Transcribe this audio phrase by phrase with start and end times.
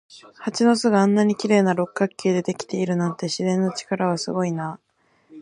[0.39, 4.79] 蜂の巣があんなに綺麗な六角形でできているなんて、自然の力はすごいなあ。